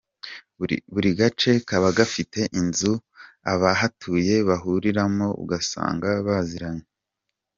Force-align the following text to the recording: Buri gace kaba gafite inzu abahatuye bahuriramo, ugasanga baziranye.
Buri 0.93 1.09
gace 1.19 1.51
kaba 1.69 1.89
gafite 1.97 2.39
inzu 2.59 2.93
abahatuye 3.53 4.35
bahuriramo, 4.47 5.27
ugasanga 5.43 6.07
baziranye. 6.27 6.85